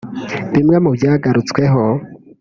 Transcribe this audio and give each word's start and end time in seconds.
Bimwe 0.53 0.77
mu 0.83 0.89
byagarutsweho 0.95 1.83